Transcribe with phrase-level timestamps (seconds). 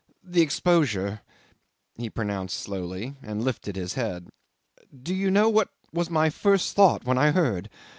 [0.23, 1.21] "The exposure,"
[1.95, 4.29] he pronounced slowly, and lifted his head.
[5.03, 7.69] "Do you know what was my first thought when I heard?